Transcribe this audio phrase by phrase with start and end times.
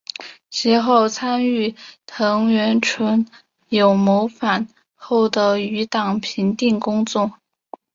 [0.49, 1.75] 其后参与
[2.07, 3.23] 藤原纯
[3.69, 7.33] 友谋反后的余党平定工作。